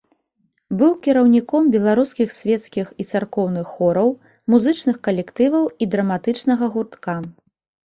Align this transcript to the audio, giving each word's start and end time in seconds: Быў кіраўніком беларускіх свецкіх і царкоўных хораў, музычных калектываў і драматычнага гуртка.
Быў 0.77 0.91
кіраўніком 1.07 1.63
беларускіх 1.75 2.33
свецкіх 2.39 2.87
і 3.03 3.07
царкоўных 3.13 3.67
хораў, 3.77 4.09
музычных 4.57 5.01
калектываў 5.09 5.73
і 5.81 5.95
драматычнага 5.97 6.65
гуртка. 6.77 7.21